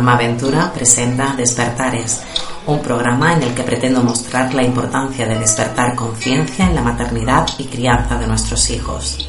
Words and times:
Mamá 0.00 0.14
Aventura 0.14 0.72
presenta 0.72 1.34
Despertares, 1.36 2.22
un 2.66 2.80
programa 2.80 3.34
en 3.34 3.42
el 3.42 3.52
que 3.52 3.62
pretendo 3.62 4.02
mostrar 4.02 4.54
la 4.54 4.62
importancia 4.62 5.28
de 5.28 5.38
despertar 5.38 5.94
conciencia 5.94 6.66
en 6.66 6.74
la 6.74 6.80
maternidad 6.80 7.46
y 7.58 7.66
crianza 7.66 8.16
de 8.16 8.26
nuestros 8.26 8.70
hijos. 8.70 9.28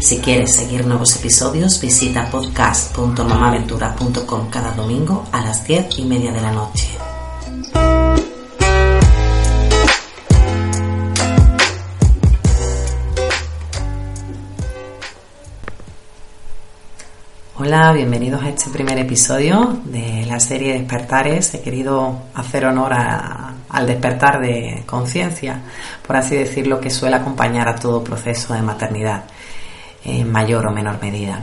Si 0.00 0.20
quieres 0.20 0.56
seguir 0.56 0.86
nuevos 0.86 1.14
episodios, 1.16 1.78
visita 1.82 2.30
podcast.mamaventura.com 2.30 4.48
cada 4.48 4.72
domingo 4.72 5.26
a 5.32 5.42
las 5.42 5.66
10 5.66 5.98
y 5.98 6.04
media 6.04 6.32
de 6.32 6.40
la 6.40 6.52
noche. 6.52 7.03
Hola, 17.66 17.94
bienvenidos 17.94 18.42
a 18.42 18.50
este 18.50 18.68
primer 18.68 18.98
episodio 18.98 19.80
de 19.86 20.26
la 20.26 20.38
serie 20.38 20.74
Despertares. 20.74 21.54
He 21.54 21.62
querido 21.62 22.24
hacer 22.34 22.66
honor 22.66 22.92
al 22.92 23.86
despertar 23.86 24.38
de 24.38 24.82
conciencia, 24.84 25.62
por 26.06 26.14
así 26.14 26.36
decirlo, 26.36 26.78
que 26.78 26.90
suele 26.90 27.16
acompañar 27.16 27.66
a 27.66 27.74
todo 27.74 28.04
proceso 28.04 28.52
de 28.52 28.60
maternidad, 28.60 29.24
en 30.04 30.30
mayor 30.30 30.66
o 30.66 30.72
menor 30.72 31.00
medida. 31.00 31.40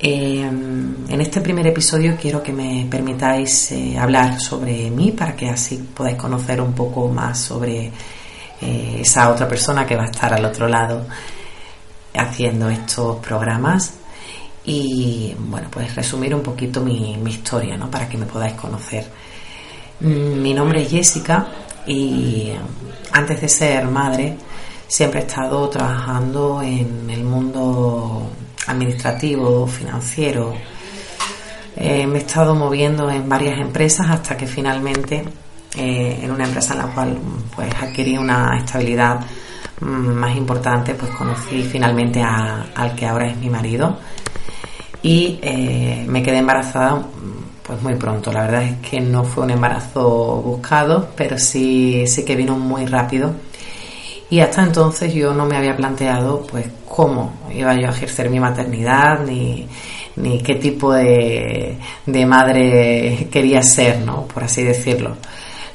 Eh, 0.00 0.40
en 0.42 1.20
este 1.20 1.40
primer 1.40 1.68
episodio 1.68 2.16
quiero 2.20 2.42
que 2.42 2.52
me 2.52 2.88
permitáis 2.90 3.70
eh, 3.70 3.96
hablar 3.96 4.40
sobre 4.40 4.90
mí 4.90 5.12
para 5.12 5.36
que 5.36 5.48
así 5.48 5.88
podáis 5.94 6.16
conocer 6.16 6.60
un 6.60 6.72
poco 6.72 7.06
más 7.06 7.38
sobre 7.38 7.92
eh, 8.60 8.98
esa 9.02 9.30
otra 9.30 9.46
persona 9.46 9.86
que 9.86 9.94
va 9.94 10.02
a 10.02 10.10
estar 10.10 10.34
al 10.34 10.44
otro 10.44 10.66
lado 10.66 11.06
haciendo 12.12 12.68
estos 12.68 13.18
programas 13.18 14.00
y 14.66 15.32
bueno, 15.38 15.68
pues 15.70 15.94
resumir 15.94 16.34
un 16.34 16.42
poquito 16.42 16.80
mi, 16.80 17.14
historia, 17.26 17.76
¿no? 17.76 17.88
Para 17.88 18.08
que 18.08 18.18
me 18.18 18.26
podáis 18.26 18.54
conocer. 18.54 19.06
Mm, 20.00 20.42
mi 20.42 20.52
nombre 20.52 20.82
es 20.82 20.90
Jessica 20.90 21.46
y 21.86 22.50
antes 23.12 23.40
de 23.40 23.48
ser 23.48 23.86
madre 23.86 24.36
siempre 24.88 25.20
he 25.20 25.22
estado 25.22 25.68
trabajando 25.68 26.60
en 26.62 27.08
el 27.08 27.22
mundo 27.22 28.28
administrativo, 28.66 29.68
financiero. 29.68 30.52
Eh, 31.76 32.06
me 32.06 32.18
he 32.18 32.22
estado 32.22 32.54
moviendo 32.56 33.08
en 33.08 33.28
varias 33.28 33.60
empresas 33.60 34.08
hasta 34.10 34.36
que 34.36 34.48
finalmente 34.48 35.24
eh, 35.76 36.20
en 36.22 36.30
una 36.32 36.44
empresa 36.44 36.72
en 36.72 36.78
la 36.80 36.86
cual 36.86 37.18
pues 37.54 37.72
adquirí 37.80 38.18
una 38.18 38.56
estabilidad 38.58 39.20
mm, 39.80 39.84
más 39.84 40.36
importante 40.36 40.94
pues 40.94 41.12
conocí 41.12 41.62
finalmente 41.62 42.20
al 42.20 42.96
que 42.96 43.06
ahora 43.06 43.28
es 43.28 43.36
mi 43.36 43.50
marido 43.50 43.98
y 45.06 45.38
eh, 45.40 46.04
me 46.08 46.20
quedé 46.20 46.38
embarazada 46.38 47.00
pues 47.62 47.80
muy 47.80 47.94
pronto. 47.94 48.32
La 48.32 48.40
verdad 48.42 48.64
es 48.64 48.76
que 48.78 49.00
no 49.00 49.22
fue 49.22 49.44
un 49.44 49.50
embarazo 49.50 50.42
buscado, 50.44 51.10
pero 51.14 51.38
sí, 51.38 52.08
sí 52.08 52.24
que 52.24 52.34
vino 52.34 52.58
muy 52.58 52.86
rápido. 52.86 53.32
Y 54.30 54.40
hasta 54.40 54.64
entonces 54.64 55.14
yo 55.14 55.32
no 55.32 55.46
me 55.46 55.56
había 55.56 55.76
planteado 55.76 56.44
pues 56.44 56.66
cómo 56.88 57.34
iba 57.54 57.72
yo 57.76 57.86
a 57.86 57.92
ejercer 57.92 58.30
mi 58.30 58.40
maternidad 58.40 59.20
ni, 59.24 59.68
ni 60.16 60.40
qué 60.42 60.56
tipo 60.56 60.92
de, 60.92 61.78
de 62.04 62.26
madre 62.26 63.28
quería 63.30 63.62
ser, 63.62 64.00
¿no? 64.00 64.22
Por 64.26 64.42
así 64.42 64.64
decirlo. 64.64 65.18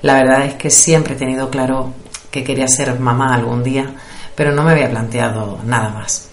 La 0.02 0.16
verdad 0.16 0.46
es 0.46 0.56
que 0.56 0.70
siempre 0.70 1.14
he 1.14 1.18
tenido 1.18 1.50
claro 1.50 1.94
que 2.30 2.44
quería 2.44 2.68
ser 2.68 3.00
mamá 3.00 3.34
algún 3.34 3.64
día, 3.64 3.96
pero 4.36 4.52
no 4.52 4.64
me 4.64 4.72
había 4.72 4.90
planteado 4.90 5.60
nada 5.66 5.90
más. 5.90 6.31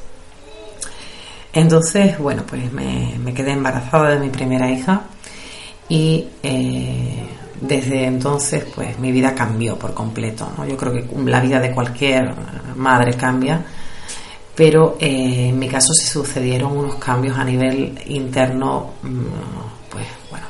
Entonces, 1.59 2.17
bueno, 2.19 2.45
pues 2.49 2.73
me, 2.73 3.35
quedé 3.35 3.51
embarazada 3.51 4.11
de 4.11 4.21
mi 4.21 4.29
primera 4.29 4.71
hija 4.71 5.03
y 5.89 6.25
eh, 6.41 7.27
desde 7.61 8.05
entonces 8.05 8.65
pues 8.73 8.97
mi 9.01 9.11
vida 9.11 9.35
cambió 9.35 9.77
por 9.77 9.93
completo. 9.93 10.49
Yo 10.69 10.77
creo 10.77 10.93
que 10.93 11.05
la 11.25 11.41
vida 11.41 11.59
de 11.59 11.73
cualquier 11.73 12.33
madre 12.77 13.17
cambia, 13.17 13.61
pero 14.55 14.99
eh, 15.01 15.49
en 15.49 15.59
mi 15.59 15.67
caso 15.67 15.93
se 15.95 16.07
sucedieron 16.07 16.77
unos 16.77 16.95
cambios 16.95 17.37
a 17.37 17.43
nivel 17.43 17.99
interno, 18.07 18.93
mm, 19.03 19.91
pues 19.91 20.07
bueno, 20.31 20.47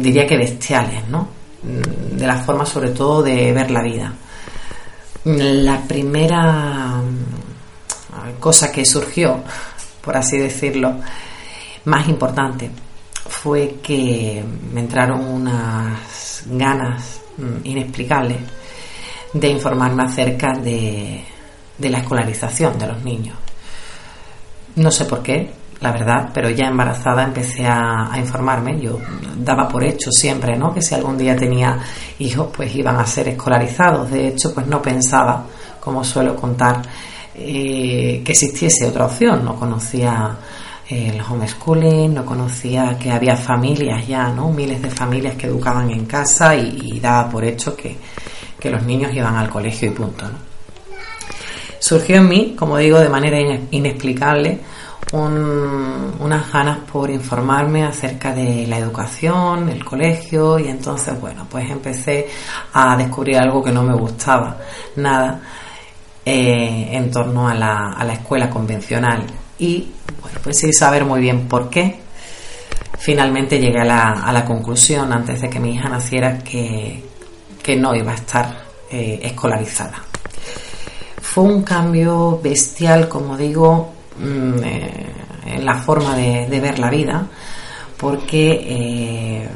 diría 0.00 0.26
que 0.26 0.38
bestiales, 0.38 1.06
¿no? 1.10 1.28
De 1.62 2.26
la 2.26 2.36
forma 2.36 2.64
sobre 2.64 2.88
todo 2.92 3.22
de 3.22 3.52
ver 3.52 3.70
la 3.70 3.82
vida. 3.82 4.14
La 5.24 5.82
primera 5.82 7.02
cosa 8.38 8.72
que 8.72 8.84
surgió, 8.84 9.42
por 10.02 10.16
así 10.16 10.38
decirlo, 10.38 10.96
más 11.84 12.08
importante, 12.08 12.70
fue 13.28 13.76
que 13.82 14.44
me 14.72 14.80
entraron 14.80 15.24
unas 15.24 16.42
ganas 16.46 17.20
mm, 17.36 17.64
inexplicables 17.66 18.38
de 19.32 19.48
informarme 19.48 20.04
acerca 20.04 20.52
de, 20.54 21.24
la 21.78 21.98
escolarización 21.98 22.78
de 22.78 22.86
los 22.86 23.04
niños. 23.04 23.36
No 24.76 24.90
sé 24.90 25.04
por 25.04 25.22
qué, 25.22 25.50
la 25.80 25.92
verdad, 25.92 26.30
pero 26.32 26.50
ya 26.50 26.66
embarazada 26.66 27.24
empecé 27.24 27.66
a, 27.66 28.12
a, 28.12 28.18
informarme. 28.18 28.80
Yo 28.80 28.98
daba 29.36 29.68
por 29.68 29.84
hecho 29.84 30.10
siempre, 30.10 30.56
¿no? 30.56 30.72
Que 30.72 30.82
si 30.82 30.94
algún 30.94 31.18
día 31.18 31.36
tenía 31.36 31.78
hijos, 32.18 32.48
pues 32.56 32.74
iban 32.74 32.96
a 32.96 33.06
ser 33.06 33.28
escolarizados. 33.28 34.10
De 34.10 34.28
hecho, 34.28 34.54
pues 34.54 34.66
no 34.66 34.80
pensaba, 34.80 35.44
como 35.80 36.02
suelo 36.02 36.34
contar, 36.34 36.82
eh, 37.40 38.22
que 38.24 38.32
existiese 38.32 38.86
otra 38.86 39.06
opción. 39.06 39.44
No 39.44 39.54
conocía 39.56 40.36
eh, 40.88 41.12
el 41.14 41.20
homeschooling, 41.20 42.14
no 42.14 42.24
conocía 42.24 42.98
que 42.98 43.10
había 43.10 43.36
familias 43.36 44.06
ya, 44.06 44.28
¿no? 44.28 44.50
Miles 44.50 44.80
de 44.80 44.90
familias 44.90 45.36
que 45.36 45.46
educaban 45.46 45.90
en 45.90 46.06
casa 46.06 46.56
y, 46.56 46.98
daba 46.98 47.28
por 47.30 47.44
hecho 47.44 47.76
que, 47.76 47.96
los 48.70 48.82
niños 48.82 49.14
iban 49.14 49.36
al 49.36 49.48
colegio 49.48 49.88
y 49.88 49.92
punto, 49.92 50.26
Surgió 51.78 52.16
en 52.16 52.28
mí, 52.28 52.54
como 52.58 52.76
digo, 52.76 52.98
de 52.98 53.08
manera 53.08 53.38
inexplicable, 53.70 54.58
unas 55.12 56.52
ganas 56.52 56.78
por 56.90 57.08
informarme 57.08 57.84
acerca 57.84 58.34
de 58.34 58.66
la 58.66 58.78
educación, 58.78 59.68
el 59.68 59.84
colegio 59.84 60.58
y 60.58 60.68
entonces, 60.68 61.18
bueno, 61.20 61.46
pues 61.48 61.70
empecé 61.70 62.28
a 62.72 62.96
descubrir 62.96 63.38
algo 63.38 63.62
que 63.62 63.72
no 63.72 63.82
me 63.82 63.94
gustaba 63.94 64.56
nada 64.96 65.40
eh, 66.30 66.90
en 66.92 67.10
torno 67.10 67.48
a 67.48 67.54
la, 67.54 67.92
a 67.92 68.04
la, 68.04 68.12
escuela 68.12 68.50
convencional. 68.50 69.24
Y 69.58 69.88
bueno, 70.20 70.38
pues 70.42 70.58
sin 70.58 70.74
saber 70.74 71.06
muy 71.06 71.22
bien 71.22 71.48
por 71.48 71.70
qué, 71.70 72.00
finalmente 72.98 73.58
llegué 73.58 73.80
a 73.80 73.86
la, 73.86 74.10
a 74.10 74.30
la 74.30 74.44
conclusión 74.44 75.10
antes 75.10 75.40
de 75.40 75.48
que 75.48 75.58
mi 75.58 75.74
hija 75.74 75.88
naciera 75.88 76.38
que, 76.40 77.02
que 77.62 77.76
no 77.76 77.94
iba 77.94 78.12
a 78.12 78.16
estar 78.16 78.58
eh, 78.90 79.20
escolarizada. 79.22 80.02
Fue 81.22 81.44
un 81.44 81.62
cambio 81.62 82.38
bestial, 82.42 83.08
como 83.08 83.34
digo, 83.34 83.94
mm, 84.18 84.64
eh, 84.64 85.06
en 85.46 85.64
la 85.64 85.76
forma 85.78 86.14
de, 86.14 86.46
de, 86.46 86.60
ver 86.60 86.78
la 86.78 86.90
vida, 86.90 87.26
porque 87.96 89.48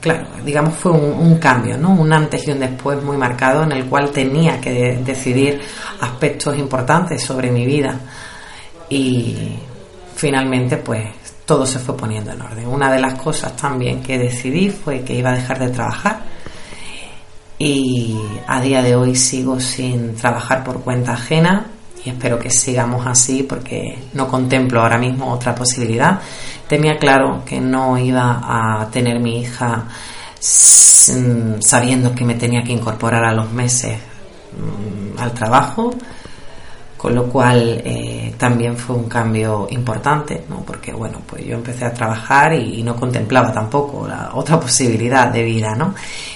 claro, 0.00 0.26
digamos 0.44 0.74
fue 0.74 0.92
un, 0.92 1.38
cambio, 1.38 1.76
¿no? 1.76 1.90
Un 1.90 2.12
antes 2.12 2.46
y 2.46 2.50
un 2.50 2.60
después 2.60 3.02
muy 3.02 3.16
marcado 3.16 3.62
en 3.64 3.72
el 3.72 3.86
cual 3.86 4.10
tenía 4.10 4.60
que 4.60 5.00
decidir 5.04 5.60
aspectos 6.00 6.56
importantes 6.58 7.22
sobre 7.22 7.50
mi 7.50 7.66
vida 7.66 7.98
y 8.88 9.56
finalmente 10.14 10.78
pues 10.78 11.06
todo 11.44 11.64
se 11.66 11.78
fue 11.78 11.96
poniendo 11.96 12.32
en 12.32 12.42
orden. 12.42 12.66
Una 12.66 12.92
de 12.92 13.00
las 13.00 13.14
cosas 13.14 13.56
también 13.56 14.02
que 14.02 14.18
decidí 14.18 14.70
fue 14.70 15.02
que 15.02 15.14
iba 15.14 15.30
a 15.30 15.34
dejar 15.34 15.58
de 15.58 15.68
trabajar 15.70 16.20
y 17.58 18.16
a 18.46 18.60
día 18.60 18.82
de 18.82 18.94
hoy 18.94 19.16
sigo 19.16 19.58
sin 19.58 20.14
trabajar 20.14 20.62
por 20.62 20.80
cuenta 20.82 21.14
ajena 21.14 21.66
y 22.04 22.10
espero 22.10 22.38
que 22.38 22.50
sigamos 22.50 23.06
así 23.06 23.42
porque 23.42 23.98
no 24.14 24.28
contemplo 24.28 24.80
ahora 24.80 24.98
mismo 24.98 25.32
otra 25.32 25.54
posibilidad. 25.54 26.20
Tenía 26.68 26.96
claro 26.96 27.42
que 27.44 27.60
no 27.60 27.98
iba 27.98 28.40
a 28.42 28.90
tener 28.90 29.18
mi 29.20 29.40
hija 29.40 29.86
sabiendo 31.60 32.14
que 32.14 32.24
me 32.24 32.34
tenía 32.34 32.62
que 32.62 32.72
incorporar 32.72 33.24
a 33.24 33.32
los 33.32 33.50
meses 33.50 33.98
mm, 34.52 35.18
al 35.18 35.32
trabajo, 35.32 35.94
con 36.96 37.14
lo 37.14 37.26
cual 37.26 37.80
eh, 37.84 38.34
también 38.36 38.76
fue 38.76 38.96
un 38.96 39.08
cambio 39.08 39.68
importante, 39.70 40.44
¿no? 40.48 40.62
porque 40.66 40.92
bueno, 40.92 41.20
pues 41.26 41.46
yo 41.46 41.54
empecé 41.54 41.84
a 41.84 41.94
trabajar 41.94 42.52
y, 42.54 42.82
no 42.82 42.96
contemplaba 42.96 43.52
tampoco 43.52 44.06
otra 44.34 44.60
posibilidad 44.60 45.28
de 45.28 45.42
vida, 45.44 45.74
¿no? 45.74 45.94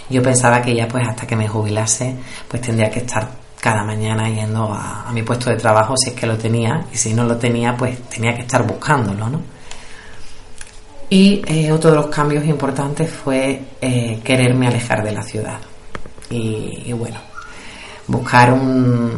Yo 0.08 0.22
pensaba 0.22 0.62
que 0.62 0.74
ya 0.74 0.86
pues 0.88 1.06
hasta 1.06 1.26
que 1.26 1.36
me 1.36 1.48
jubilase 1.48 2.14
pues 2.48 2.62
tendría 2.62 2.90
que 2.90 3.00
estar 3.00 3.41
cada 3.62 3.84
mañana 3.84 4.28
yendo 4.28 4.74
a, 4.74 5.10
mi 5.12 5.22
puesto 5.22 5.48
de 5.48 5.56
trabajo 5.56 5.94
si 5.96 6.10
es 6.10 6.16
que 6.16 6.26
lo 6.26 6.36
tenía 6.36 6.84
y 6.92 6.96
si 6.96 7.14
no 7.14 7.24
lo 7.24 7.36
tenía 7.36 7.76
pues 7.76 8.02
tenía 8.08 8.34
que 8.34 8.42
estar 8.42 8.66
buscándolo, 8.66 9.28
¿no? 9.30 9.40
Y 11.08 11.42
eh, 11.46 11.70
otro 11.70 11.90
de 11.90 11.96
los 11.96 12.06
cambios 12.06 12.44
importantes 12.44 13.10
fue 13.10 13.62
eh, 13.80 14.20
quererme 14.24 14.66
alejar 14.66 15.04
de 15.04 15.12
la 15.12 15.22
ciudad 15.22 15.58
y 16.30 16.90
bueno, 16.94 17.20
buscar 18.06 18.50
un, 18.54 19.12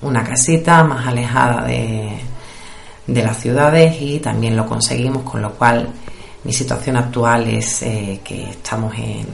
una 0.00 0.24
casita 0.24 0.82
más 0.84 1.06
alejada 1.06 1.66
de, 1.66 2.18
de 3.06 3.22
las 3.22 3.38
ciudades 3.38 4.00
y 4.00 4.18
también 4.20 4.56
lo 4.56 4.66
conseguimos, 4.66 5.22
con 5.22 5.42
lo 5.42 5.52
cual 5.52 5.88
mi 6.44 6.52
situación 6.52 6.96
actual 6.96 7.48
es 7.48 7.82
eh, 7.82 8.20
que 8.22 8.50
estamos 8.50 8.94
en, 8.94 9.26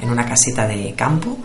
en, 0.00 0.10
una 0.10 0.24
casita 0.24 0.66
de 0.66 0.94
campo, 0.94 1.36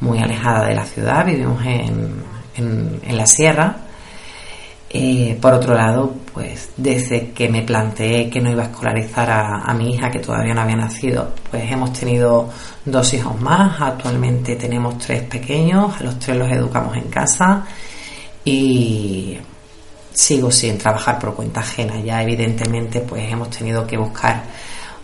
muy 0.00 0.18
alejada 0.18 0.66
de 0.66 0.74
la 0.74 0.84
ciudad, 0.84 1.24
vivimos 1.24 1.64
en, 1.64 2.22
en, 2.56 3.16
la 3.16 3.26
sierra. 3.26 3.76
Eh, 4.90 5.36
por 5.40 5.54
otro 5.54 5.74
lado, 5.74 6.14
pues 6.32 6.70
desde 6.76 7.32
que 7.32 7.48
me 7.48 7.62
planteé 7.62 8.30
que 8.30 8.40
no 8.40 8.50
iba 8.50 8.62
a 8.62 8.66
escolarizar 8.66 9.28
a, 9.28 9.62
a, 9.62 9.74
mi 9.74 9.94
hija, 9.94 10.10
que 10.10 10.20
todavía 10.20 10.54
no 10.54 10.60
había 10.60 10.76
nacido, 10.76 11.32
pues 11.50 11.70
hemos 11.70 11.92
tenido 11.92 12.48
dos 12.84 13.12
hijos 13.14 13.40
más, 13.40 13.80
actualmente 13.80 14.54
tenemos 14.54 14.98
tres 14.98 15.22
pequeños, 15.22 16.00
a 16.00 16.04
los 16.04 16.18
tres 16.20 16.36
los 16.36 16.50
educamos 16.50 16.96
en 16.96 17.08
casa 17.08 17.64
y 18.44 19.38
sigo 20.14 20.50
sin 20.50 20.78
trabajar 20.78 21.18
por 21.18 21.34
cuenta 21.34 21.60
ajena. 21.60 22.00
Ya 22.00 22.22
evidentemente 22.22 23.00
pues 23.00 23.30
hemos 23.30 23.50
tenido 23.50 23.86
que 23.86 23.96
buscar 23.96 24.44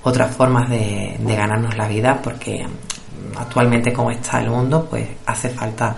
otras 0.02 0.34
formas 0.34 0.70
de, 0.70 1.16
ganarnos 1.20 1.76
la 1.76 1.88
vida 1.88 2.20
porque 2.22 2.66
actualmente 3.36 3.92
como 3.92 4.10
está 4.10 4.40
el 4.40 4.50
mundo 4.50 4.86
pues 4.88 5.06
hace 5.26 5.50
falta 5.50 5.96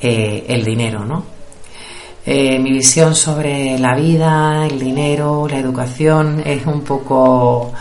eh, 0.00 0.44
el 0.48 0.64
dinero, 0.64 1.04
¿no? 1.04 1.24
Eh, 2.24 2.58
mi 2.58 2.72
visión 2.72 3.14
sobre 3.14 3.78
la 3.78 3.94
vida, 3.94 4.66
el 4.66 4.78
dinero, 4.78 5.48
la 5.48 5.58
educación 5.58 6.42
es 6.44 6.66
un 6.66 6.82
poco 6.82 7.72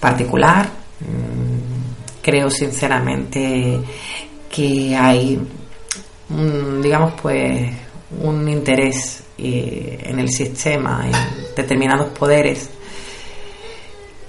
particular. 0.00 0.66
Mm, 1.00 2.20
creo 2.22 2.50
sinceramente 2.50 3.80
que 4.50 4.96
hay, 4.96 5.40
digamos, 6.82 7.12
pues 7.20 7.72
un 8.22 8.48
interés 8.48 9.22
eh, 9.38 9.98
en 10.02 10.18
el 10.18 10.28
sistema, 10.30 11.06
en 11.06 11.54
determinados 11.54 12.08
poderes, 12.10 12.70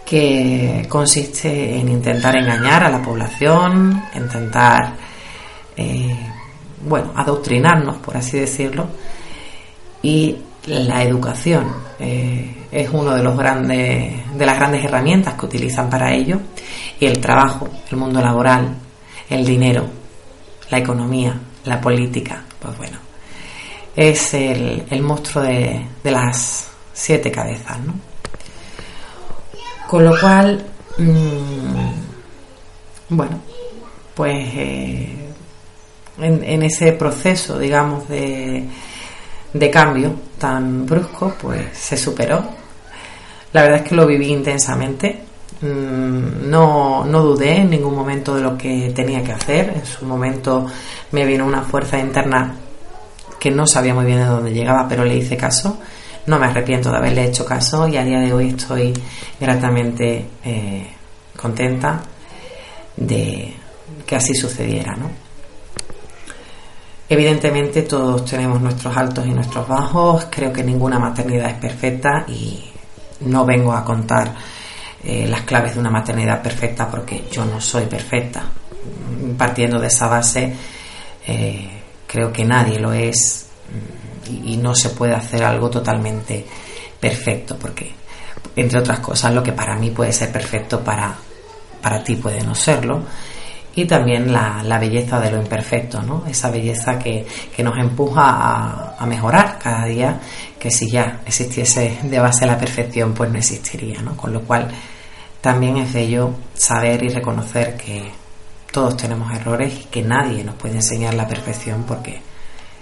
que 0.07 0.85
consiste 0.87 1.77
en 1.77 1.89
intentar 1.89 2.37
engañar 2.37 2.83
a 2.83 2.89
la 2.89 3.01
población, 3.01 4.01
intentar, 4.15 4.93
eh, 5.75 6.15
bueno, 6.85 7.11
adoctrinarnos, 7.13 7.97
por 7.97 8.15
así 8.15 8.39
decirlo, 8.39 8.87
y 10.01 10.37
la 10.67 11.03
educación 11.03 11.67
eh, 11.99 12.67
es 12.71 12.89
uno 12.93 13.15
de 13.15 13.21
los 13.21 13.37
grandes, 13.37 14.33
de 14.33 14.45
las 14.45 14.55
grandes 14.55 14.85
herramientas 14.85 15.33
que 15.33 15.45
utilizan 15.45 15.89
para 15.89 16.13
ello, 16.13 16.39
y 17.01 17.05
el 17.05 17.19
trabajo, 17.19 17.67
el 17.91 17.97
mundo 17.97 18.21
laboral, 18.21 18.77
el 19.29 19.45
dinero, 19.45 19.89
la 20.69 20.77
economía, 20.77 21.37
la 21.65 21.81
política, 21.81 22.45
pues 22.61 22.77
bueno, 22.77 22.97
es 23.93 24.33
el, 24.33 25.01
monstruo 25.01 25.43
de, 25.43 25.85
las 26.05 26.69
siete 26.93 27.29
cabezas, 27.29 27.77
¿no? 27.81 27.93
Con 29.87 30.03
lo 30.03 30.19
cual, 30.19 30.65
mm, 30.97 31.91
bueno, 33.09 33.39
pues 34.13 34.35
eh, 34.53 35.15
en, 36.19 36.63
ese 36.63 36.91
proceso, 36.93 37.57
digamos, 37.57 38.07
de, 38.09 38.65
de 39.53 39.69
cambio 39.71 40.13
tan 40.37 40.85
brusco, 40.85 41.33
pues 41.39 41.77
se 41.77 41.95
superó. 41.95 42.43
La 43.53 43.61
verdad 43.61 43.79
es 43.83 43.89
que 43.89 43.95
lo 43.95 44.05
viví 44.05 44.27
intensamente. 44.27 45.21
Mm, 45.61 46.49
no, 46.49 47.05
no 47.05 47.21
dudé 47.23 47.57
en 47.57 47.69
ningún 47.69 47.95
momento 47.95 48.35
de 48.35 48.41
lo 48.41 48.57
que 48.57 48.91
tenía 48.93 49.23
que 49.23 49.31
hacer. 49.31 49.69
En 49.75 49.85
su 49.85 50.05
momento 50.05 50.65
me 51.11 51.25
vino 51.25 51.45
una 51.45 51.61
fuerza 51.61 51.97
interna 51.97 52.55
que 53.39 53.51
no 53.51 53.65
sabía 53.65 53.93
muy 53.93 54.05
bien 54.05 54.19
de 54.19 54.25
dónde 54.25 54.51
llegaba, 54.53 54.87
pero 54.89 55.05
le 55.05 55.15
hice 55.15 55.37
caso. 55.37 55.79
No 56.27 56.37
me 56.37 56.47
arrepiento 56.47 56.91
de 56.91 56.97
haberle 56.97 57.25
hecho 57.25 57.45
caso 57.45 57.87
y 57.87 57.95
a 57.95 58.03
día 58.03 58.19
de 58.19 58.33
hoy 58.33 58.49
estoy 58.49 58.93
gratamente 59.39 60.25
eh, 60.43 60.87
contenta 61.37 62.01
de 62.97 63.53
que 64.05 64.15
así 64.15 64.35
sucediera, 64.35 64.93
¿no? 64.95 65.09
Evidentemente 67.07 67.83
todos 67.83 68.25
tenemos 68.25 68.59
nuestros 68.61 68.95
altos 68.97 69.25
y 69.25 69.29
nuestros 69.29 69.65
bajos, 69.65 70.27
creo 70.29 70.51
que 70.51 70.63
ninguna 70.63 70.99
maternidad 70.99 71.49
es 71.49 71.55
perfecta 71.55 72.25
y 72.27 72.71
no 73.21 73.45
vengo 73.45 73.71
a 73.71 73.85
contar 73.85 74.35
eh, 75.05 75.25
las 75.29 75.43
claves 75.43 75.75
de 75.75 75.79
una 75.79 75.89
maternidad 75.89 76.41
perfecta 76.41 76.91
porque 76.91 77.23
yo 77.31 77.45
no 77.45 77.61
soy 77.61 77.85
perfecta. 77.85 78.43
Partiendo 79.37 79.79
de 79.79 79.87
esa 79.87 80.07
base, 80.07 80.53
eh, 81.25 81.69
creo 82.05 82.33
que 82.33 82.43
nadie 82.43 82.79
lo 82.79 82.91
es 82.91 83.46
y, 84.29 84.57
no 84.57 84.75
se 84.75 84.89
puede 84.89 85.13
hacer 85.13 85.43
algo 85.43 85.69
totalmente 85.69 86.45
perfecto 86.99 87.57
porque 87.59 87.91
entre 88.55 88.79
otras 88.79 88.99
cosas 88.99 89.33
lo 89.33 89.43
que 89.43 89.53
para 89.53 89.75
mí 89.75 89.91
puede 89.91 90.11
ser 90.11 90.31
perfecto 90.31 90.83
para, 90.83 91.15
para 91.81 92.03
ti 92.03 92.15
puede 92.15 92.41
no 92.43 92.55
serlo 92.55 93.01
y 93.75 93.85
también 93.85 94.33
la, 94.33 94.63
la 94.63 94.79
belleza 94.79 95.19
de 95.19 95.29
lo 95.29 95.37
imperfecto, 95.37 96.01
¿no? 96.01 96.23
esa 96.27 96.49
belleza 96.49 96.97
que, 96.97 97.27
que 97.55 97.63
nos 97.63 97.77
empuja 97.77 98.23
a, 98.23 98.95
a, 98.97 99.05
mejorar 99.05 99.59
cada 99.59 99.85
día, 99.85 100.19
que 100.59 100.71
si 100.71 100.89
ya 100.89 101.21
existiese 101.23 101.99
de 102.01 102.19
base 102.19 102.47
la 102.47 102.57
perfección, 102.57 103.13
pues 103.13 103.29
no 103.29 103.37
existiría, 103.37 104.01
¿no? 104.01 104.17
con 104.17 104.33
lo 104.33 104.41
cual 104.41 104.67
también 105.41 105.77
es 105.77 105.93
bello 105.93 106.31
saber 106.55 107.03
y 107.03 107.09
reconocer 107.09 107.77
que, 107.77 108.11
todos 108.71 108.97
tenemos 108.97 109.33
errores 109.33 109.73
y 109.73 109.83
que 109.85 110.01
nadie 110.01 110.43
nos 110.43 110.55
puede 110.55 110.75
enseñar 110.75 111.13
la 111.13 111.27
perfección 111.27 111.83
porque 111.87 112.21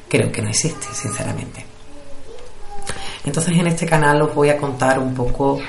creo 0.09 0.31
que 0.31 0.41
no 0.41 0.49
existe, 0.49 0.87
sinceramente. 0.93 1.65
Entonces 3.25 3.57
en 3.57 3.67
este 3.67 3.85
canal 3.85 4.21
os 4.21 4.35
voy 4.35 4.49
a 4.49 4.57
contar 4.57 4.99
un 4.99 5.13
poco 5.13 5.59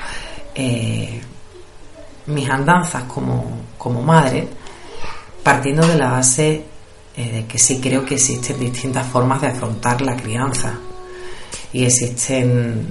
eh, 0.54 1.20
mis 2.26 2.48
andanzas 2.48 3.04
como, 3.04 3.62
como, 3.78 4.02
madre, 4.02 4.46
partiendo 5.42 5.86
de 5.86 5.96
la 5.96 6.10
base 6.10 6.64
eh, 7.16 7.32
de 7.32 7.46
que 7.46 7.58
sí 7.58 7.80
creo 7.80 8.04
que 8.04 8.16
existen 8.16 8.58
distintas 8.58 9.06
formas 9.06 9.40
de 9.40 9.48
afrontar 9.48 10.02
la 10.02 10.16
crianza 10.16 10.74
y 11.72 11.84
existen 11.84 12.86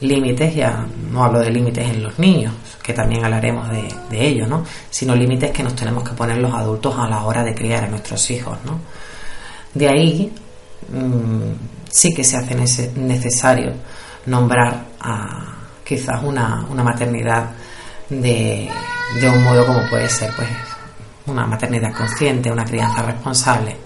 límites, 0.00 0.54
ya 0.54 0.84
no 1.10 1.24
hablo 1.24 1.38
de 1.38 1.50
límites 1.50 1.88
en 1.88 2.02
los 2.02 2.18
niños, 2.18 2.52
que 2.82 2.92
también 2.92 3.24
hablaremos 3.24 3.70
de, 3.70 3.88
de 4.10 4.26
ello, 4.26 4.48
¿no? 4.48 4.64
sino 4.90 5.14
límites 5.14 5.52
que 5.52 5.62
nos 5.62 5.76
tenemos 5.76 6.02
que 6.02 6.14
poner 6.14 6.38
los 6.38 6.52
adultos 6.52 6.96
a 6.98 7.08
la 7.08 7.22
hora 7.22 7.44
de 7.44 7.54
criar 7.54 7.84
a 7.84 7.88
nuestros 7.88 8.28
hijos. 8.32 8.58
¿no? 8.64 8.80
De 9.74 9.88
ahí 9.88 10.32
mm, 10.88 11.88
sí 11.90 12.14
que 12.14 12.24
se 12.24 12.36
hace 12.36 12.54
necesario 12.96 13.72
nombrar 14.26 14.84
a 15.00 15.52
quizás 15.84 16.22
una, 16.22 16.64
una 16.70 16.82
maternidad 16.82 17.50
de, 18.08 18.68
de, 19.20 19.28
un 19.28 19.42
modo 19.42 19.66
como 19.66 19.86
puede 19.88 20.08
ser 20.08 20.30
pues 20.34 20.48
una 21.26 21.46
maternidad 21.46 21.92
consciente, 21.92 22.50
una 22.50 22.64
crianza 22.64 23.02
responsable, 23.02 23.76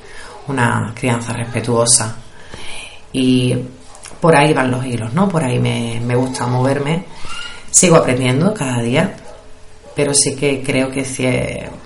una 0.48 0.92
crianza 0.94 1.32
respetuosa. 1.32 2.16
Y 3.12 3.56
por 4.20 4.36
ahí 4.36 4.52
van 4.52 4.70
los 4.70 4.84
hilos, 4.84 5.12
¿no? 5.12 5.28
Por 5.28 5.44
ahí 5.44 5.58
me, 5.58 6.00
me 6.04 6.16
gusta 6.16 6.46
moverme. 6.46 7.04
Sigo 7.70 7.96
aprendiendo 7.96 8.54
cada 8.54 8.80
día, 8.80 9.16
pero 9.96 10.12
sí 10.12 10.36
que 10.36 10.62
creo 10.62 10.90
que 10.90 11.06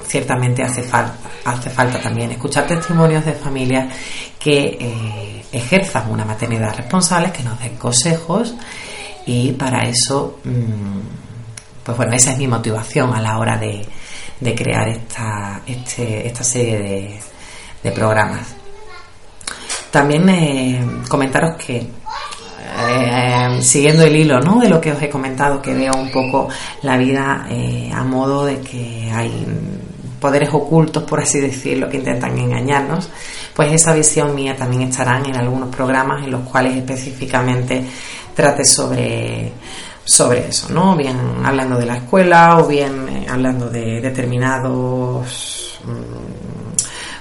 ciertamente 0.04 0.64
hace 0.64 0.82
falta, 0.82 2.00
también 2.02 2.32
escuchar 2.32 2.66
testimonios 2.66 3.24
de 3.24 3.34
familias 3.34 3.94
que 4.36 4.76
eh, 4.80 5.44
ejerzan 5.52 6.10
una 6.10 6.24
maternidad 6.24 6.74
responsable, 6.76 7.30
que 7.30 7.44
nos 7.44 7.60
den 7.60 7.76
consejos 7.76 8.56
y 9.26 9.52
para 9.52 9.84
eso, 9.84 10.40
mm, 10.42 11.84
pues 11.84 11.96
bueno, 11.96 12.12
esa 12.14 12.32
es 12.32 12.38
mi 12.38 12.48
motivación 12.48 13.14
a 13.14 13.20
la 13.20 13.38
hora 13.38 13.56
de, 13.56 13.86
crear 14.56 14.88
esta, 14.88 15.62
este, 15.64 16.26
esta 16.26 16.42
serie 16.42 16.78
de, 16.78 17.20
de 17.84 17.92
programas. 17.92 18.56
También 19.92 20.28
eh, 20.30 20.84
comentaros 21.08 21.56
que 21.64 21.76
eh, 21.76 23.29
siguiendo 23.62 24.02
el 24.04 24.16
hilo 24.16 24.40
¿no? 24.40 24.60
de 24.60 24.68
lo 24.68 24.80
que 24.80 24.92
os 24.92 25.02
he 25.02 25.08
comentado, 25.08 25.60
que 25.60 25.74
veo 25.74 25.92
un 25.94 26.10
poco 26.10 26.48
la 26.82 26.96
vida 26.96 27.46
eh, 27.50 27.90
a 27.94 28.04
modo 28.04 28.44
de 28.44 28.60
que 28.60 29.10
hay 29.12 29.46
poderes 30.20 30.50
ocultos, 30.52 31.02
por 31.04 31.20
así 31.20 31.40
decirlo, 31.40 31.88
que 31.88 31.96
intentan 31.96 32.36
engañarnos, 32.38 33.08
pues 33.54 33.72
esa 33.72 33.94
visión 33.94 34.34
mía 34.34 34.54
también 34.54 34.82
estarán 34.82 35.24
en 35.26 35.36
algunos 35.36 35.74
programas 35.74 36.22
en 36.24 36.30
los 36.30 36.42
cuales 36.42 36.76
específicamente 36.76 37.82
trate 38.34 38.64
sobre 38.64 39.52
sobre 40.04 40.48
eso, 40.48 40.72
¿no? 40.72 40.96
Bien 40.96 41.16
hablando 41.44 41.78
de 41.78 41.86
la 41.86 41.96
escuela 41.96 42.58
o 42.58 42.66
bien 42.66 43.08
eh, 43.08 43.26
hablando 43.28 43.68
de 43.70 44.00
determinados 44.00 45.78
mm, 45.84 46.39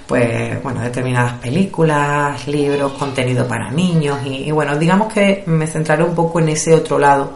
pues 0.10 0.62
bueno, 0.64 0.82
determinadas 0.82 1.34
películas, 1.34 2.48
libros, 2.48 2.94
contenido 2.94 3.48
para 3.48 3.70
niños 3.70 4.18
y, 4.26 4.50
bueno, 4.50 4.76
digamos 4.76 5.14
que 5.14 5.44
me 5.46 5.68
centraré 5.68 6.04
un 6.04 6.16
poco 6.16 6.40
en 6.40 6.50
ese 6.50 6.74
otro 6.74 6.98
lado 6.98 7.36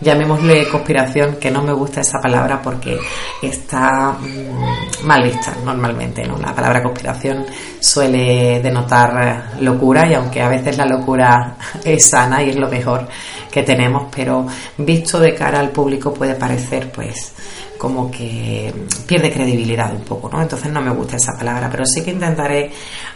llamémosle 0.00 0.68
conspiración, 0.68 1.36
que 1.36 1.50
no 1.50 1.60
me 1.60 1.72
gusta 1.72 2.00
esa 2.00 2.18
palabra 2.20 2.62
porque 2.62 2.96
está 3.42 4.12
mm, 4.12 5.04
mal 5.04 5.24
vista 5.24 5.54
normalmente, 5.64 6.24
¿no? 6.24 6.38
La 6.38 6.54
palabra 6.54 6.82
conspiración 6.82 7.44
suele 7.80 8.60
denotar 8.62 9.56
locura 9.60 10.08
y 10.08 10.14
aunque 10.14 10.40
a 10.40 10.48
veces 10.48 10.78
la 10.78 10.86
locura 10.86 11.56
es 11.84 12.08
sana 12.08 12.42
y 12.42 12.50
es 12.50 12.56
lo 12.56 12.68
mejor 12.68 13.06
que 13.50 13.64
tenemos, 13.64 14.04
pero 14.14 14.46
visto 14.78 15.18
de 15.18 15.34
cara 15.34 15.58
al 15.58 15.70
público 15.70 16.14
puede 16.14 16.36
parecer 16.36 16.90
pues 16.92 17.34
como 17.78 18.10
que 18.10 18.72
pierde 19.06 19.32
credibilidad 19.32 19.94
un 19.94 20.02
poco, 20.02 20.28
¿no? 20.28 20.42
Entonces 20.42 20.70
no 20.70 20.82
me 20.82 20.90
gusta 20.90 21.16
esa 21.16 21.32
palabra, 21.38 21.68
pero 21.70 21.86
sí 21.86 22.02
que 22.02 22.10
intentaré 22.10 22.70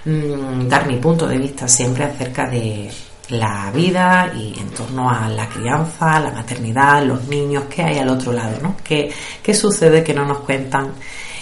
mm, 0.05 0.69
dar 0.69 0.87
mi 0.87 0.97
punto 0.97 1.27
de 1.27 1.39
vista 1.39 1.69
siempre 1.69 2.05
acerca 2.05 2.49
de 2.49 2.91
la 3.29 3.71
vida 3.75 4.33
y 4.35 4.59
en 4.59 4.71
torno 4.71 5.11
a 5.11 5.29
la 5.29 5.49
crianza, 5.49 6.21
la 6.21 6.31
maternidad, 6.31 7.05
los 7.05 7.27
niños, 7.29 7.65
qué 7.69 7.83
hay 7.83 7.99
al 7.99 8.09
otro 8.09 8.33
lado, 8.33 8.59
¿no? 8.63 8.77
¿Qué, 8.83 9.11
qué 9.43 9.55
sucede 9.55 10.03
que 10.05 10.15
no 10.15 10.25
nos 10.25 10.39
cuentan 10.39 10.93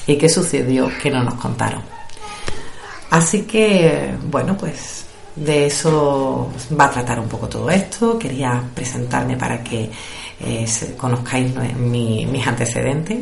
y 0.06 0.16
qué 0.16 0.28
sucedió 0.28 0.90
que 1.00 1.10
no 1.10 1.22
nos 1.22 1.34
contaron? 1.34 1.82
Así 3.10 3.42
que, 3.42 4.14
bueno, 4.30 4.56
pues 4.56 5.04
de 5.34 5.66
eso 5.66 6.50
va 6.78 6.86
a 6.86 6.90
tratar 6.90 7.18
un 7.18 7.28
poco 7.28 7.48
todo 7.48 7.70
esto. 7.70 8.18
Quería 8.18 8.62
presentarme 8.74 9.36
para 9.36 9.62
que 9.64 9.90
eh, 10.42 10.66
conozcáis 10.96 11.52
mis 11.76 12.46
antecedentes. 12.46 13.18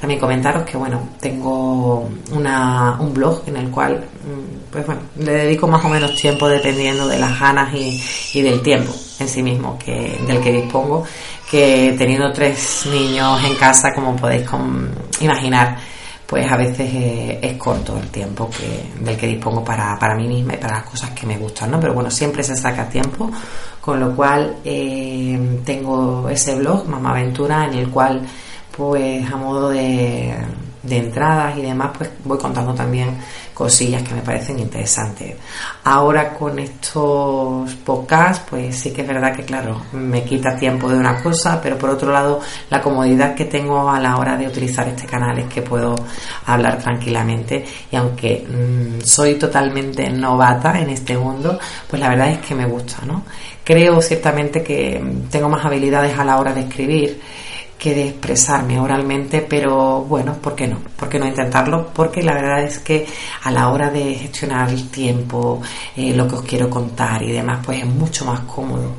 También 0.00 0.18
comentaros 0.18 0.64
que 0.64 0.76
bueno, 0.76 1.10
tengo 1.20 2.08
una, 2.32 2.96
un 3.00 3.14
blog 3.14 3.42
en 3.46 3.56
el 3.56 3.70
cual 3.70 3.98
mm, 3.98 4.72
pues 4.72 4.86
bueno, 4.86 5.02
le 5.18 5.32
dedico 5.32 5.68
más 5.68 5.84
o 5.84 5.88
menos 5.88 6.14
tiempo 6.14 6.48
dependiendo 6.48 7.06
de 7.06 7.18
las 7.18 7.38
ganas 7.38 7.72
y, 7.74 8.42
del 8.42 8.60
tiempo 8.62 8.92
en 9.18 9.28
sí 9.28 9.42
mismo 9.42 9.78
que, 9.78 10.18
del 10.26 10.40
que 10.40 10.52
dispongo, 10.52 11.04
que 11.50 11.94
teniendo 11.96 12.32
tres 12.32 12.86
niños 12.90 13.42
en 13.44 13.54
casa, 13.54 13.94
como 13.94 14.16
podéis 14.16 14.46
imaginar, 15.20 15.78
pues 16.26 16.50
a 16.50 16.56
veces 16.56 17.38
es 17.40 17.56
corto 17.56 17.96
el 17.98 18.08
tiempo 18.08 18.50
que, 18.50 19.04
del 19.04 19.16
que 19.16 19.28
dispongo 19.28 19.64
para, 19.64 19.96
para 19.98 20.16
mí 20.16 20.26
misma 20.26 20.54
y 20.54 20.56
para 20.56 20.78
las 20.78 20.90
cosas 20.90 21.10
que 21.10 21.26
me 21.26 21.38
gustan, 21.38 21.70
¿no? 21.70 21.78
Pero 21.78 21.94
bueno, 21.94 22.10
siempre 22.10 22.42
se 22.42 22.56
saca 22.56 22.88
tiempo, 22.88 23.30
con 23.80 24.00
lo 24.00 24.14
cual 24.14 24.56
eh, 24.64 25.60
tengo 25.64 26.28
ese 26.28 26.56
blog, 26.56 26.88
Mamá 26.88 27.10
Aventura, 27.10 27.66
en 27.66 27.74
el 27.74 27.90
cual 27.90 28.22
pues 28.76 29.30
a 29.30 29.36
modo 29.36 29.70
de 29.70 30.34
de 30.86 30.98
entradas 30.98 31.56
y 31.58 31.62
demás, 31.62 31.90
pues 31.96 32.10
voy 32.24 32.38
contando 32.38 32.74
también 32.74 33.16
cosillas 33.56 34.02
que 34.02 34.14
me 34.14 34.20
parecen 34.20 34.58
interesantes. 34.58 35.34
Ahora 35.84 36.34
con 36.34 36.58
estos 36.58 37.74
podcasts, 37.76 38.44
pues 38.50 38.76
sí 38.76 38.92
que 38.92 39.00
es 39.00 39.08
verdad 39.08 39.34
que, 39.34 39.44
claro, 39.44 39.80
me 39.92 40.22
quita 40.24 40.56
tiempo 40.56 40.90
de 40.90 40.98
una 40.98 41.22
cosa, 41.22 41.58
pero 41.62 41.78
por 41.78 41.88
otro 41.88 42.12
lado, 42.12 42.40
la 42.68 42.82
comodidad 42.82 43.34
que 43.34 43.46
tengo 43.46 43.88
a 43.88 43.98
la 43.98 44.18
hora 44.18 44.36
de 44.36 44.46
utilizar 44.46 44.86
este 44.88 45.06
canal 45.06 45.38
es 45.38 45.46
que 45.46 45.62
puedo 45.62 45.94
hablar 46.44 46.78
tranquilamente 46.78 47.64
y 47.90 47.96
aunque 47.96 48.46
mm, 48.46 49.00
soy 49.02 49.36
totalmente 49.36 50.10
novata 50.10 50.78
en 50.78 50.90
este 50.90 51.16
mundo, 51.16 51.58
pues 51.88 52.00
la 52.00 52.10
verdad 52.10 52.30
es 52.30 52.38
que 52.38 52.54
me 52.54 52.66
gusta, 52.66 53.06
¿no? 53.06 53.22
Creo 53.64 54.00
ciertamente 54.02 54.62
que 54.62 55.02
tengo 55.30 55.48
más 55.48 55.64
habilidades 55.64 56.16
a 56.18 56.24
la 56.24 56.38
hora 56.38 56.52
de 56.52 56.60
escribir 56.60 57.20
que 57.78 57.94
de 57.94 58.08
expresarme 58.08 58.80
oralmente, 58.80 59.42
pero 59.42 60.02
bueno, 60.02 60.34
¿por 60.34 60.54
qué 60.54 60.66
no? 60.66 60.78
¿Por 60.96 61.08
qué 61.08 61.18
no 61.18 61.26
intentarlo? 61.26 61.90
Porque 61.92 62.22
la 62.22 62.34
verdad 62.34 62.62
es 62.64 62.78
que 62.78 63.06
a 63.42 63.50
la 63.50 63.68
hora 63.68 63.90
de 63.90 64.14
gestionar 64.14 64.70
el 64.70 64.88
tiempo, 64.88 65.60
eh, 65.94 66.14
lo 66.14 66.26
que 66.26 66.36
os 66.36 66.42
quiero 66.42 66.70
contar 66.70 67.22
y 67.22 67.32
demás, 67.32 67.60
pues 67.64 67.80
es 67.80 67.86
mucho 67.86 68.24
más 68.24 68.40
cómodo. 68.40 68.94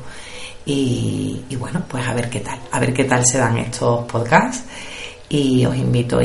Y, 0.64 1.42
bueno, 1.58 1.82
pues 1.88 2.06
a 2.06 2.12
ver 2.12 2.28
qué 2.28 2.40
tal, 2.40 2.58
a 2.70 2.78
ver 2.78 2.92
qué 2.92 3.04
tal 3.04 3.24
se 3.24 3.38
dan 3.38 3.56
estos 3.56 4.04
podcasts 4.04 4.64
y 5.30 5.64
os 5.64 5.74
invito 5.74 6.18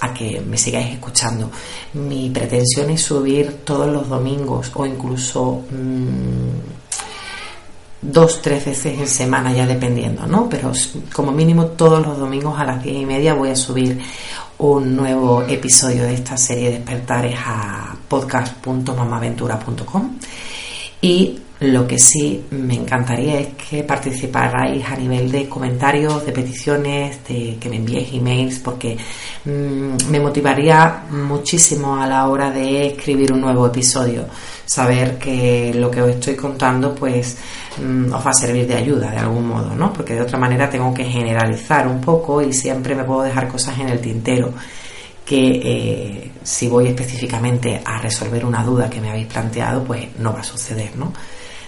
a 0.00 0.14
que 0.14 0.40
me 0.40 0.56
sigáis 0.56 0.94
escuchando. 0.94 1.50
Mi 1.92 2.30
pretensión 2.30 2.88
es 2.90 3.02
subir 3.02 3.64
todos 3.64 3.92
los 3.92 4.08
domingos 4.08 4.72
o 4.74 4.86
incluso... 4.86 5.62
Mm, 5.70 6.73
dos, 8.04 8.42
tres 8.42 8.64
veces 8.64 8.98
en 8.98 9.06
semana, 9.06 9.52
ya 9.52 9.66
dependiendo, 9.66 10.26
¿no? 10.26 10.48
Pero 10.48 10.72
como 11.12 11.32
mínimo 11.32 11.66
todos 11.66 12.06
los 12.06 12.18
domingos 12.18 12.58
a 12.58 12.64
las 12.64 12.82
diez 12.82 12.96
y 12.96 13.06
media 13.06 13.34
voy 13.34 13.50
a 13.50 13.56
subir 13.56 14.00
un 14.58 14.94
nuevo 14.94 15.42
episodio 15.42 16.04
de 16.04 16.14
esta 16.14 16.36
serie 16.36 16.70
de 16.70 16.78
despertares 16.78 17.36
a 17.44 17.96
podcast.mamaventura.com 18.08 20.18
y 21.00 21.40
lo 21.60 21.86
que 21.86 21.98
sí 21.98 22.44
me 22.50 22.74
encantaría 22.74 23.40
es 23.40 23.48
que 23.54 23.84
participarais 23.84 24.84
a 24.86 24.96
nivel 24.96 25.30
de 25.30 25.48
comentarios, 25.48 26.26
de 26.26 26.32
peticiones, 26.32 27.26
de 27.28 27.56
que 27.60 27.68
me 27.68 27.76
enviéis 27.76 28.12
emails, 28.12 28.58
porque 28.58 28.96
mm, 29.44 30.10
me 30.10 30.20
motivaría 30.20 31.04
muchísimo 31.10 31.96
a 31.96 32.06
la 32.06 32.28
hora 32.28 32.50
de 32.50 32.88
escribir 32.88 33.32
un 33.32 33.40
nuevo 33.40 33.66
episodio. 33.66 34.26
Saber 34.66 35.18
que 35.18 35.72
lo 35.74 35.90
que 35.90 36.02
os 36.02 36.10
estoy 36.10 36.34
contando, 36.34 36.94
pues 36.94 37.36
os 37.78 38.26
va 38.26 38.30
a 38.30 38.34
servir 38.34 38.66
de 38.66 38.74
ayuda 38.74 39.10
de 39.10 39.18
algún 39.18 39.48
modo, 39.48 39.74
¿no? 39.74 39.92
Porque 39.92 40.14
de 40.14 40.22
otra 40.22 40.38
manera 40.38 40.68
tengo 40.68 40.92
que 40.94 41.04
generalizar 41.04 41.86
un 41.88 42.00
poco 42.00 42.40
y 42.42 42.52
siempre 42.52 42.94
me 42.94 43.04
puedo 43.04 43.22
dejar 43.22 43.48
cosas 43.48 43.78
en 43.78 43.88
el 43.88 44.00
tintero 44.00 44.52
que 45.24 45.60
eh, 45.64 46.32
si 46.42 46.68
voy 46.68 46.88
específicamente 46.88 47.80
a 47.84 47.98
resolver 47.98 48.44
una 48.44 48.62
duda 48.62 48.90
que 48.90 49.00
me 49.00 49.10
habéis 49.10 49.26
planteado, 49.26 49.82
pues 49.82 50.06
no 50.18 50.32
va 50.32 50.40
a 50.40 50.44
suceder, 50.44 50.96
¿no? 50.96 51.12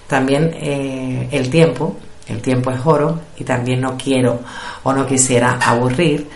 También 0.06 0.54
eh, 0.54 1.28
el 1.32 1.50
tiempo, 1.50 1.96
el 2.28 2.40
tiempo 2.42 2.70
es 2.70 2.80
oro 2.84 3.20
y 3.36 3.44
también 3.44 3.80
no 3.80 3.96
quiero 3.96 4.40
o 4.82 4.92
no 4.92 5.06
quisiera 5.06 5.58
aburrir. 5.60 6.28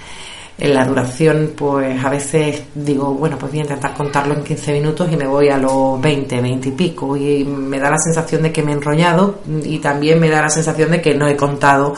En 0.60 0.74
la 0.74 0.84
duración, 0.84 1.54
pues 1.56 2.04
a 2.04 2.10
veces 2.10 2.64
digo, 2.74 3.14
bueno, 3.14 3.38
pues 3.38 3.50
voy 3.50 3.60
a 3.60 3.62
intentar 3.62 3.94
contarlo 3.94 4.34
en 4.34 4.44
15 4.44 4.74
minutos 4.74 5.10
y 5.10 5.16
me 5.16 5.26
voy 5.26 5.48
a 5.48 5.56
los 5.56 5.98
20, 5.98 6.38
20 6.38 6.68
y 6.68 6.72
pico. 6.72 7.16
Y 7.16 7.44
me 7.44 7.78
da 7.78 7.88
la 7.88 7.96
sensación 7.96 8.42
de 8.42 8.52
que 8.52 8.62
me 8.62 8.72
he 8.72 8.74
enrollado 8.74 9.40
y 9.64 9.78
también 9.78 10.20
me 10.20 10.28
da 10.28 10.42
la 10.42 10.50
sensación 10.50 10.90
de 10.90 11.00
que 11.00 11.14
no 11.14 11.26
he 11.26 11.34
contado 11.34 11.94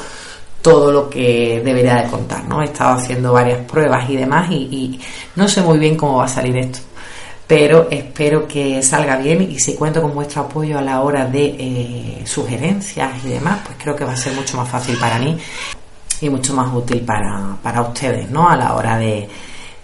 todo 0.62 0.92
lo 0.92 1.11
que 1.11 1.61
debería 1.64 1.97
de 1.97 2.09
contar, 2.09 2.45
¿no? 2.45 2.62
He 2.62 2.66
estado 2.66 2.92
haciendo 2.92 3.33
varias 3.33 3.64
pruebas 3.69 4.09
y 4.09 4.16
demás 4.16 4.49
y, 4.52 5.00
no 5.35 5.49
sé 5.49 5.61
muy 5.61 5.78
bien 5.78 5.97
cómo 5.97 6.19
va 6.19 6.26
a 6.26 6.28
salir 6.28 6.57
esto 6.57 6.78
pero 7.45 7.88
espero 7.90 8.49
que 8.49 8.83
salga 8.83 9.16
bien 9.16 9.42
y 9.42 9.59
si 9.59 9.75
cuento 9.75 10.00
con 10.00 10.14
vuestro 10.14 10.42
apoyo 10.42 10.78
a 10.78 10.81
la 10.81 11.02
hora 11.02 11.26
de 11.26 11.45
eh, 11.59 12.23
sugerencias 12.25 13.23
y 13.25 13.28
demás, 13.28 13.61
pues 13.66 13.76
creo 13.78 13.95
que 13.95 14.04
va 14.07 14.12
a 14.12 14.16
ser 14.16 14.33
mucho 14.33 14.57
más 14.57 14.69
fácil 14.71 14.97
para 14.97 15.19
mí 15.19 15.37
y 16.23 16.31
mucho 16.31 16.55
más 16.55 16.73
útil 16.73 17.00
para, 17.02 17.57
para 17.62 17.83
ustedes, 17.83 18.31
¿no? 18.31 18.49
A 18.49 18.57
la 18.57 18.75
hora 18.75 18.97
de, 18.99 19.29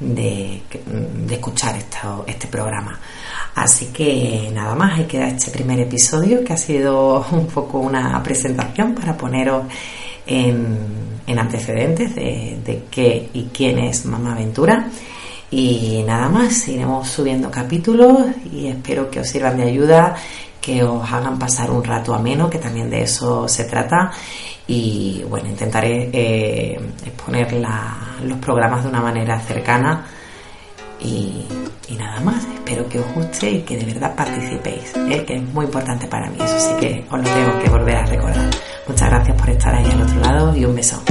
de, 0.00 0.62
escuchar 1.30 1.76
este 2.26 2.47
programa. 2.49 2.99
Así 3.54 3.87
que 3.87 4.50
nada 4.52 4.75
más, 4.75 4.99
hay 4.99 5.04
que 5.04 5.18
dar 5.18 5.28
este 5.28 5.50
primer 5.50 5.80
episodio 5.80 6.45
que 6.45 6.52
ha 6.52 6.57
sido 6.57 7.26
un 7.33 7.47
poco 7.47 7.78
una 7.78 8.23
presentación 8.23 8.95
para 8.95 9.16
poneros 9.16 9.64
en, 10.26 11.09
antecedentes 11.37 12.14
de, 12.14 12.59
de 12.64 12.85
qué 12.90 13.28
y 13.35 13.50
quién 13.52 13.78
es 13.78 14.07
Mamá 14.07 14.33
Aventura 14.33 14.88
y 15.50 16.02
nada 16.07 16.28
más, 16.28 16.68
iremos 16.68 17.09
subiendo 17.09 17.50
capítulos 17.50 18.18
y 18.52 18.66
espero 18.66 19.11
que 19.11 19.21
os 19.21 19.28
sirvan 19.28 19.57
de 19.57 19.64
ayuda, 19.64 20.14
que 20.61 20.85
os 20.85 21.11
hagan 21.11 21.38
pasar 21.38 21.71
un 21.71 21.83
rato 21.83 22.14
ameno, 22.14 22.50
que 22.50 22.59
también 22.59 22.90
de 22.90 23.02
eso 23.02 23.49
se 23.49 23.64
trata. 23.64 24.12
Y 24.68 25.25
bueno, 25.28 25.48
intentaré 25.48 26.10
eh, 26.12 26.78
exponer 27.04 27.54
los 28.22 28.38
programas 28.38 28.84
de 28.84 28.90
una 28.90 29.00
manera 29.00 29.40
cercana. 29.40 30.06
Y, 31.00 31.46
nada 31.96 32.20
más, 32.20 32.44
espero 32.44 32.87
que 32.88 32.98
os 32.98 33.14
guste 33.14 33.50
y 33.50 33.62
que 33.62 33.78
de 33.78 33.87
verdad 33.87 34.14
participéis, 34.14 34.94
¿eh? 35.10 35.25
que 35.26 35.37
es 35.37 35.42
muy 35.54 35.64
importante 35.64 36.06
para 36.06 36.28
mí, 36.28 36.37
eso 36.38 36.58
sí 36.60 36.75
que 36.78 37.04
os 37.10 37.18
lo 37.18 37.25
tengo 37.25 37.58
que 37.60 37.70
volver 37.70 37.96
a 37.96 38.04
recordar. 38.04 38.50
Muchas 38.87 39.08
gracias 39.08 39.37
por 39.40 39.50
estar 39.50 39.75
ahí 39.75 39.90
al 39.90 40.02
otro 40.02 40.20
lado 40.20 40.56
y 40.56 40.64
un 40.64 40.75
beso. 40.76 41.02